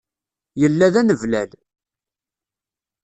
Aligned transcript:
Yella 0.61 0.87
d 0.93 0.95
aneblal. 1.01 1.51